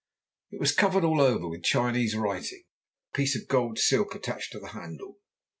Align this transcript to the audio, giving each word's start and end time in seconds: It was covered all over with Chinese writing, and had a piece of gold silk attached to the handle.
It 0.49 0.59
was 0.59 0.71
covered 0.73 1.03
all 1.03 1.21
over 1.21 1.47
with 1.47 1.61
Chinese 1.61 2.15
writing, 2.15 2.63
and 2.63 3.11
had 3.11 3.13
a 3.13 3.17
piece 3.17 3.35
of 3.35 3.47
gold 3.47 3.77
silk 3.77 4.15
attached 4.15 4.51
to 4.53 4.59
the 4.59 4.69
handle. 4.69 5.19